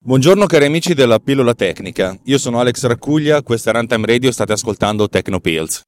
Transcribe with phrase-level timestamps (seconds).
[0.00, 4.52] Buongiorno cari amici della pillola tecnica, io sono Alex Raccuglia, questa è Runtime Radio state
[4.52, 5.80] ascoltando Tecnopills.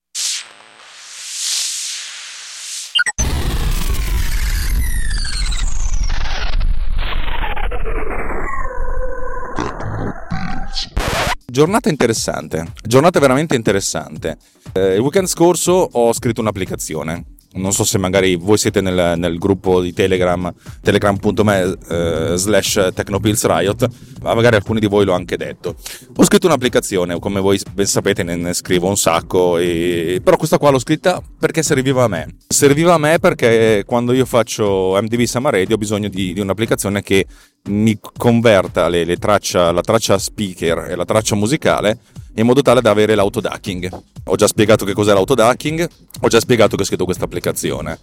[11.46, 14.38] Giornata interessante, giornata veramente interessante.
[14.72, 19.36] Eh, il weekend scorso ho scritto un'applicazione non so se magari voi siete nel, nel
[19.38, 23.88] gruppo di Telegram, telegram.me eh, slash technopillsriot,
[24.22, 25.74] ma magari alcuni di voi l'ho anche detto.
[26.16, 30.20] Ho scritto un'applicazione, come voi ben sapete ne, ne scrivo un sacco, e...
[30.22, 32.36] però questa qua l'ho scritta perché serviva a me.
[32.46, 37.02] Serviva a me perché quando io faccio MDV Summer Radio ho bisogno di, di un'applicazione
[37.02, 37.26] che
[37.64, 41.98] mi converta le, le traccia, la traccia speaker e la traccia musicale
[42.34, 44.02] in modo tale da avere l'autoducking.
[44.24, 45.88] Ho già spiegato che cos'è l'autoducking,
[46.20, 47.98] ho già spiegato che ho scritto questa applicazione.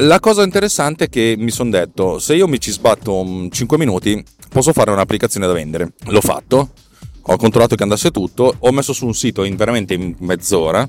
[0.00, 4.22] La cosa interessante è che mi sono detto, se io mi ci sbatto 5 minuti,
[4.50, 5.94] posso fare un'applicazione da vendere.
[6.08, 6.70] L'ho fatto,
[7.22, 10.86] ho controllato che andasse tutto, ho messo su un sito in veramente mezz'ora,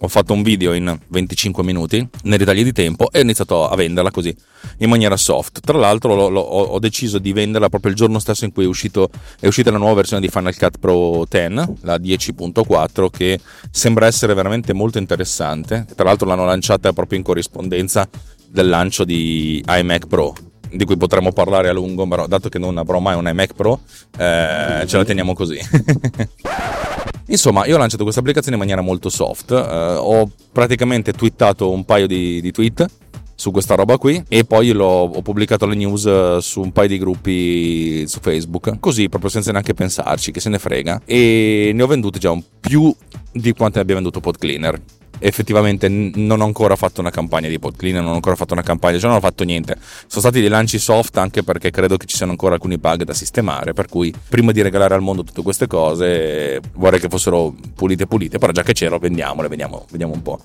[0.00, 3.74] ho fatto un video in 25 minuti nei ritagli di tempo e ho iniziato a
[3.74, 4.34] venderla così
[4.78, 5.60] in maniera soft.
[5.60, 8.66] Tra l'altro lo, lo, ho deciso di venderla proprio il giorno stesso in cui è,
[8.66, 9.10] uscito,
[9.40, 14.34] è uscita la nuova versione di Final Cut Pro 10, la 10.4, che sembra essere
[14.34, 15.86] veramente molto interessante.
[15.94, 18.08] Tra l'altro l'hanno lanciata proprio in corrispondenza
[18.46, 20.34] del lancio di iMac Pro
[20.70, 23.80] di cui potremmo parlare a lungo, però dato che non avrò mai un iMac Pro,
[24.18, 25.58] eh, ce la teniamo così.
[27.30, 31.84] Insomma, io ho lanciato questa applicazione in maniera molto soft, eh, ho praticamente twittato un
[31.84, 32.86] paio di, di, tweet
[33.34, 36.98] su questa roba qui e poi ho pubblicato le news eh, su un paio di
[36.98, 41.86] gruppi su Facebook, così proprio senza neanche pensarci, che se ne frega, e ne ho
[41.86, 42.94] vendute già un più
[43.30, 44.80] di quanto ne abbia venduto PodCleaner
[45.18, 48.62] effettivamente non ho ancora fatto una campagna di pod clean, non ho ancora fatto una
[48.62, 49.76] campagna, cioè non ho fatto niente.
[49.80, 53.14] Sono stati dei lanci soft anche perché credo che ci siano ancora alcuni bug da
[53.14, 58.06] sistemare, per cui prima di regalare al mondo tutte queste cose vorrei che fossero pulite
[58.06, 60.40] pulite, però già che c'ero vendiamole, vediamo, vediamo un po'.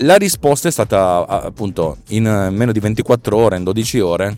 [0.00, 4.36] La risposta è stata appunto in meno di 24 ore, in 12 ore,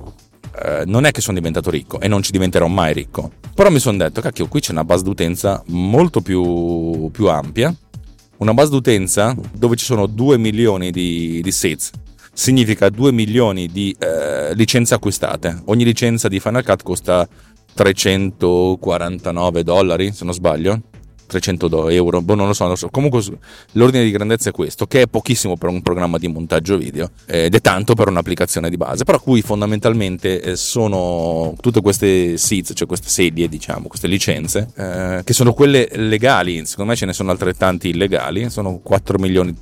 [0.62, 3.30] eh, non è che sono diventato ricco e non ci diventerò mai ricco.
[3.54, 7.75] Però mi sono detto, cacchio, qui c'è una base d'utenza molto più, più ampia
[8.38, 11.91] una base d'utenza dove ci sono 2 milioni di, di seats
[12.32, 15.62] significa 2 milioni di eh, licenze acquistate.
[15.66, 17.28] Ogni licenza di Final Cut costa
[17.75, 20.81] 349 dollari, se non sbaglio.
[21.28, 22.89] 300 euro, boh, non lo so, non lo so.
[22.89, 23.22] Comunque
[23.72, 27.55] l'ordine di grandezza è questo, che è pochissimo per un programma di montaggio video ed
[27.55, 32.89] è tanto per un'applicazione di base, però cui fondamentalmente eh, sono tutte queste seats, cioè
[32.89, 37.31] queste sedie, diciamo, queste licenze, eh, che sono quelle legali, secondo me ce ne sono
[37.31, 39.55] altrettanti illegali, sono 4 milioni,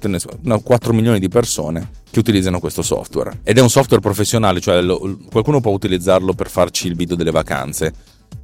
[0.43, 4.81] no, 4 milioni di persone che utilizzano questo software ed è un software professionale, cioè
[4.81, 7.93] lo, qualcuno può utilizzarlo per farci il video delle vacanze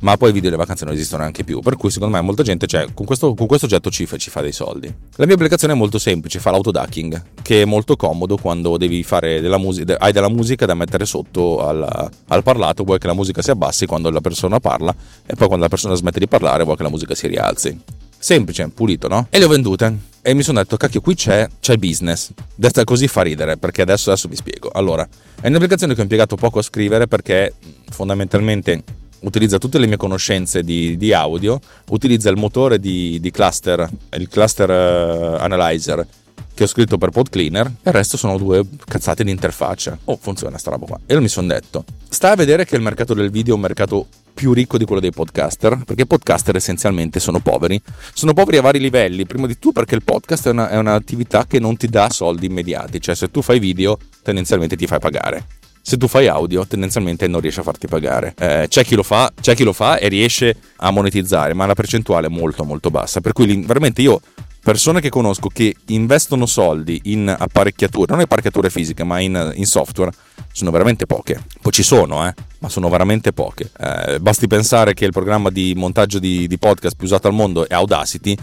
[0.02, 2.42] ma poi i video delle vacanze non esistono neanche più, per cui secondo me molta
[2.42, 4.92] gente, cioè, con questo, con questo oggetto ci ci fa, dei soldi.
[5.16, 9.40] La mia applicazione è molto semplice, fa l'autoducking, che è molto comodo quando devi fare
[9.40, 13.42] della musica, hai della musica da mettere sotto al, al, parlato, vuoi che la musica
[13.42, 14.94] si abbassi quando la persona parla
[15.24, 17.80] e poi quando la persona smette di parlare vuoi che la musica si rialzi.
[18.18, 19.26] Semplice, pulito, no?
[19.30, 20.10] E le ho vendute.
[20.20, 22.30] E mi sono detto, cacchio, qui c'è, c'è business.
[22.54, 24.70] Detta così fa ridere, perché adesso, adesso vi spiego.
[24.72, 25.06] Allora,
[25.40, 27.54] è un'applicazione che ho impiegato poco a scrivere perché
[27.90, 28.82] fondamentalmente
[29.22, 31.60] utilizza tutte le mie conoscenze di, di audio,
[31.90, 36.06] utilizza il motore di, di cluster, il cluster uh, analyzer
[36.54, 39.98] che ho scritto per PodCleaner e il resto sono due cazzate di interfaccia.
[40.04, 41.00] Oh, funziona sta roba qua.
[41.06, 44.06] E mi sono detto, sta a vedere che il mercato del video è un mercato
[44.34, 47.80] più ricco di quello dei podcaster, perché i podcaster essenzialmente sono poveri.
[48.12, 51.46] Sono poveri a vari livelli, prima di tutto perché il podcast è, una, è un'attività
[51.46, 55.61] che non ti dà soldi immediati, cioè se tu fai video tendenzialmente ti fai pagare
[55.82, 58.34] se tu fai audio tendenzialmente non riesci a farti pagare.
[58.38, 62.28] Eh, c'è, chi fa, c'è, chi lo fa, e riesce a monetizzare, ma la percentuale
[62.28, 63.20] è molto molto bassa.
[63.20, 64.20] Per cui veramente io,
[64.62, 70.12] persone che conosco che investono soldi in apparecchiature, non apparecchiature fisiche, ma in, in software,
[70.52, 71.42] sono veramente poche.
[71.60, 73.70] Poi ci sono, eh, ma sono veramente poche.
[73.76, 77.68] Eh, basti pensare che il programma di montaggio di, di podcast più usato al mondo
[77.68, 78.36] è Audacity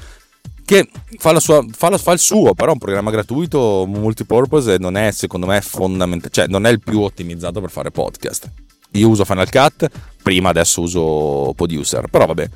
[0.69, 0.87] che
[1.17, 4.97] fa, sua, fa, la, fa, il suo, però è un programma gratuito multipurpose e non
[4.97, 8.51] è secondo me fondamentale, cioè non è il più ottimizzato per fare podcast.
[8.91, 9.89] Io uso Final Cut,
[10.21, 12.47] prima adesso uso Producer, però vabbè.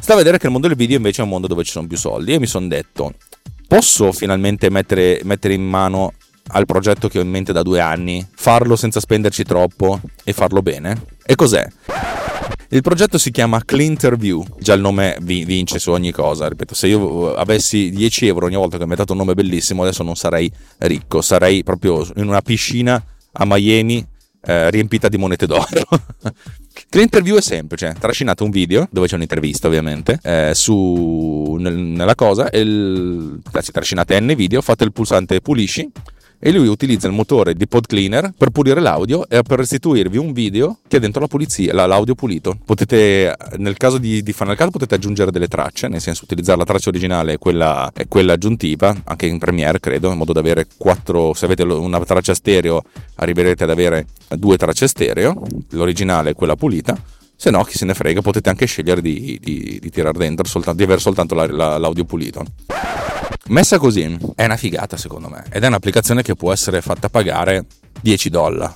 [0.00, 1.86] Sta a vedere che il mondo del video invece è un mondo dove ci sono
[1.86, 3.14] più soldi e mi sono detto,
[3.68, 6.14] posso finalmente mettere, mettere in mano
[6.48, 10.60] al progetto che ho in mente da due anni, farlo senza spenderci troppo e farlo
[10.60, 11.04] bene?
[11.24, 11.64] E cos'è?
[12.72, 17.34] Il progetto si chiama Clinterview, già il nome vince su ogni cosa, ripeto, se io
[17.34, 21.20] avessi 10 euro ogni volta che ho inventato un nome bellissimo adesso non sarei ricco,
[21.20, 23.02] sarei proprio in una piscina
[23.32, 24.06] a Miami
[24.42, 25.64] eh, riempita di monete d'oro.
[26.90, 32.50] L'interview è semplice, trascinate un video dove c'è un'intervista ovviamente eh, su, nel, nella cosa,
[32.52, 35.90] il, trascinate n video, fate il pulsante pulisci
[36.42, 40.32] e lui utilizza il motore di Pod Cleaner per pulire l'audio e per restituirvi un
[40.32, 42.58] video che è dentro la pulizia, l'audio pulito.
[42.64, 46.64] Potete, nel caso di, di Final Cut, potete aggiungere delle tracce, nel senso utilizzare la
[46.64, 50.66] traccia originale e quella, e quella aggiuntiva, anche in Premiere credo, in modo da avere
[50.78, 52.82] quattro, se avete una traccia stereo
[53.16, 56.96] arriverete ad avere due tracce stereo, l'originale e quella pulita
[57.36, 60.76] se no chi se ne frega potete anche scegliere di, di, di tirare dentro soltanto,
[60.76, 62.44] di avere soltanto la, la, l'audio pulito
[63.50, 67.66] Messa così è una figata secondo me ed è un'applicazione che può essere fatta pagare
[68.00, 68.72] 10 dollari,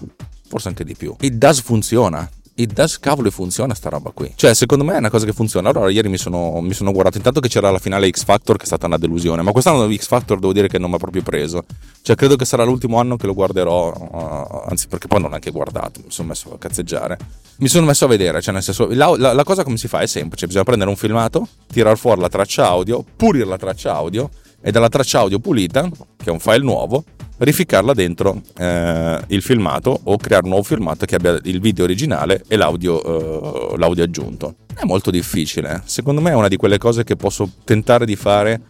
[0.49, 1.15] forse anche di più.
[1.21, 2.29] It does funziona.
[2.57, 4.33] It does cavolo funziona sta roba qui.
[4.35, 5.69] Cioè, secondo me è una cosa che funziona.
[5.71, 7.19] Allora, ieri mi sono, mi sono guardato.
[7.19, 9.43] Intanto che c'era la finale X Factor, che è stata una delusione.
[9.43, 11.65] Ma quest'anno X Factor devo dire che non mi ha proprio preso.
[12.03, 13.93] Cioè, credo che sarà l'ultimo anno che lo guarderò.
[13.93, 16.01] Uh, anzi, perché poi non l'ho neanche guardato.
[16.03, 17.17] Mi sono messo a cazzeggiare.
[17.59, 18.41] Mi sono messo a vedere.
[18.41, 20.97] Cioè, nel senso, la, la, la cosa come si fa è semplice: bisogna prendere un
[20.97, 24.31] filmato, tirare fuori la traccia audio, pulire la traccia audio
[24.67, 25.83] e dalla traccia audio pulita,
[26.17, 27.05] che è un file nuovo,
[27.37, 32.43] verificarla dentro eh, il filmato o creare un nuovo filmato che abbia il video originale
[32.49, 34.55] e l'audio, eh, l'audio aggiunto.
[34.75, 38.63] È molto difficile, secondo me è una di quelle cose che posso tentare di fare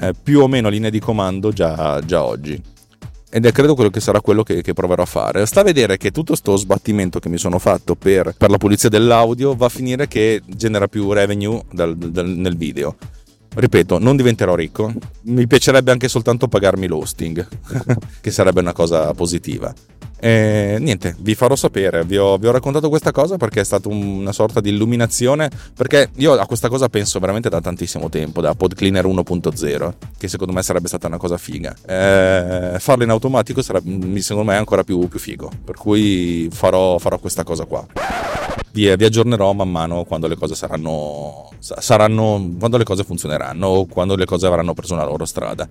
[0.00, 2.60] eh, più o meno linea di comando già, già oggi
[3.28, 5.44] ed è credo quello che sarà quello che, che, proverò a fare.
[5.46, 8.88] Sta a vedere che tutto sto sbattimento che mi sono fatto per, per la pulizia
[8.88, 12.96] dell'audio va a finire che genera più revenue dal, dal, nel video
[13.56, 14.92] ripeto, non diventerò ricco,
[15.22, 17.46] mi piacerebbe anche soltanto pagarmi l'hosting,
[18.20, 19.74] che sarebbe una cosa positiva.
[20.18, 23.88] E niente, vi farò sapere, vi ho, vi ho, raccontato questa cosa perché è stata
[23.88, 28.54] una sorta di illuminazione, perché io a questa cosa penso veramente da tantissimo tempo, da
[28.54, 31.74] PodCleaner 1.0, che secondo me sarebbe stata una cosa figa.
[31.86, 37.18] E farlo in automatico sarebbe, secondo me ancora più, più figo, per cui farò, farò
[37.18, 37.86] questa cosa qua
[38.76, 43.86] vi, vi, aggiornerò man mano quando le cose saranno, saranno quando le cose funzioneranno o
[43.86, 45.66] quando le cose avranno preso una loro strada.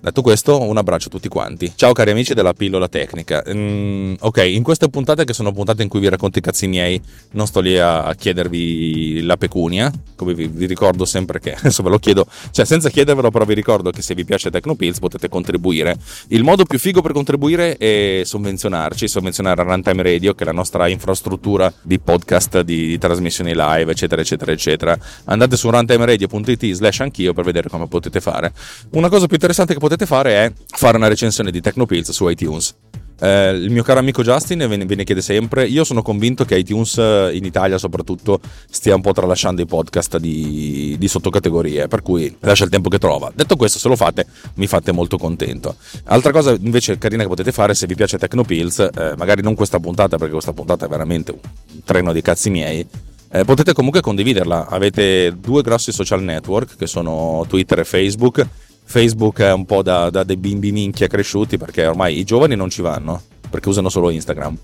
[0.00, 1.72] Detto questo, un abbraccio a tutti quanti.
[1.74, 3.42] Ciao cari amici della pillola tecnica.
[3.52, 7.02] Mm, ok, in queste puntate che sono puntate in cui vi racconto i cazzi miei,
[7.32, 11.90] non sto lì a chiedervi la pecunia, come vi, vi ricordo sempre che, adesso ve
[11.90, 15.96] lo chiedo, cioè senza chiedervelo però vi ricordo che se vi piace Tecnopills potete contribuire.
[16.28, 20.86] Il modo più figo per contribuire è sovvenzionarci, sovvenzionare Runtime Radio, che è la nostra
[20.86, 24.96] infrastruttura di podcast, di, di trasmissioni live, eccetera, eccetera, eccetera.
[25.24, 28.52] Andate su runtimeradio.it slash anch'io per vedere come potete fare.
[28.90, 32.28] Una cosa più interessante che potete potete fare è fare una recensione di Tecnopills su
[32.28, 32.74] iTunes.
[33.20, 35.66] Eh, il mio caro amico Justin ve ne, chiede sempre.
[35.66, 38.38] Io sono convinto che iTunes eh, in Italia, soprattutto,
[38.68, 41.88] stia un po' tralasciando i podcast di, di, sottocategorie.
[41.88, 43.32] Per cui lascia il tempo che trova.
[43.34, 45.74] Detto questo, se lo fate, mi fate molto contento.
[46.04, 49.80] Altra cosa invece carina che potete fare, se vi piace Tecnopills, eh, magari non questa
[49.80, 51.40] puntata, perché questa puntata è veramente un
[51.82, 52.86] treno di cazzi miei.
[53.30, 54.68] Eh, potete comunque condividerla.
[54.68, 58.46] Avete due grossi social network che sono Twitter e Facebook
[58.90, 62.70] Facebook è un po' da, da dei bimbi minchia cresciuti perché ormai i giovani non
[62.70, 64.56] ci vanno perché usano solo Instagram.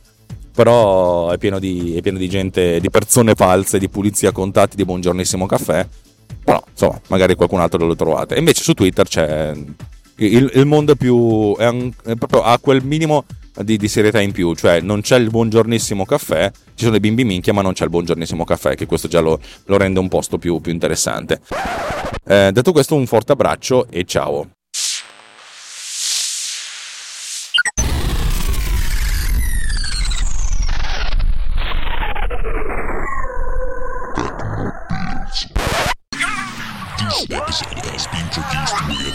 [0.55, 4.85] Però è pieno di, è pieno di gente, di persone false, di pulizia contatti, di
[4.87, 5.87] buongiornissimo caffè.
[6.43, 8.37] Però insomma, magari qualcun altro lo trovate.
[8.37, 9.53] E invece su Twitter c'è
[10.17, 11.55] il, il mondo più.
[11.59, 13.25] È, un, è proprio a quel minimo
[13.63, 17.25] di, di, serietà in più, cioè non c'è il buongiornissimo caffè, ci sono i bimbi
[17.25, 20.39] minchia, ma non c'è il buongiornissimo caffè, che questo già lo, lo rende un posto
[20.39, 21.41] più, più interessante.
[22.27, 24.49] Eh, detto questo, un forte abbraccio e ciao.
[36.99, 39.15] This episode has been produced with